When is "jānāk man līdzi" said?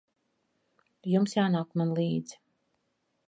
1.39-2.39